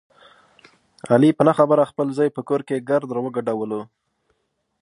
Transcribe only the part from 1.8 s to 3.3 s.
خپل زوی په کور کې ګرد را